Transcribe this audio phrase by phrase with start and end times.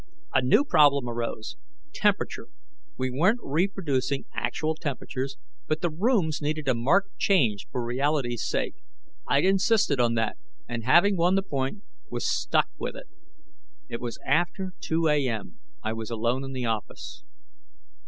[0.33, 1.57] A new problem arose:
[1.93, 2.47] temperature.
[2.97, 8.73] We weren't reproducing actual temperatures, but the rooms needed a marked change, for reality's sake.
[9.27, 13.09] I'd insisted on that, and having won the point, was stuck with it.
[13.89, 17.23] It was after 2 A.M.; I was alone in the office.